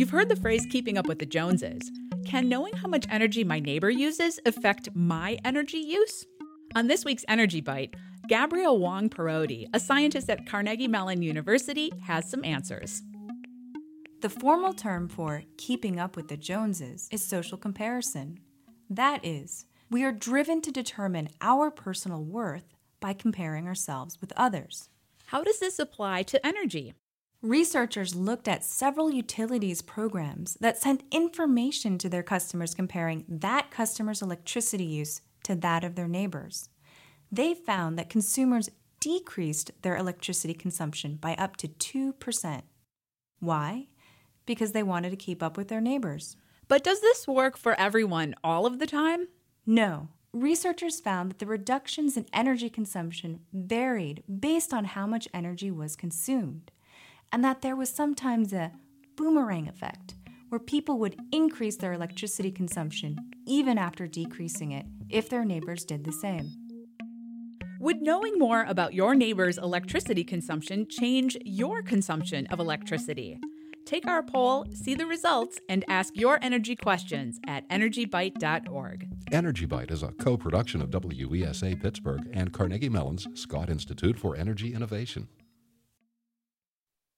[0.00, 1.90] You've heard the phrase keeping up with the Joneses.
[2.24, 6.24] Can knowing how much energy my neighbor uses affect my energy use?
[6.74, 7.94] On this week's Energy Bite,
[8.26, 13.02] Gabrielle Wong Parodi, a scientist at Carnegie Mellon University, has some answers.
[14.22, 18.40] The formal term for keeping up with the Joneses is social comparison.
[18.88, 24.88] That is, we are driven to determine our personal worth by comparing ourselves with others.
[25.26, 26.94] How does this apply to energy?
[27.42, 34.20] Researchers looked at several utilities programs that sent information to their customers comparing that customer's
[34.20, 36.68] electricity use to that of their neighbors.
[37.32, 38.68] They found that consumers
[39.00, 42.62] decreased their electricity consumption by up to 2%.
[43.38, 43.86] Why?
[44.44, 46.36] Because they wanted to keep up with their neighbors.
[46.68, 49.28] But does this work for everyone all of the time?
[49.64, 50.08] No.
[50.34, 55.96] Researchers found that the reductions in energy consumption varied based on how much energy was
[55.96, 56.70] consumed
[57.32, 58.72] and that there was sometimes a
[59.16, 60.14] boomerang effect
[60.48, 66.04] where people would increase their electricity consumption even after decreasing it if their neighbors did
[66.04, 66.50] the same.
[67.80, 73.40] Would knowing more about your neighbor's electricity consumption change your consumption of electricity?
[73.86, 79.08] Take our poll, see the results, and ask your energy questions at energybite.org.
[79.32, 84.36] Energy Bite is a co production of WESA Pittsburgh and Carnegie Mellon's Scott Institute for
[84.36, 85.28] Energy Innovation.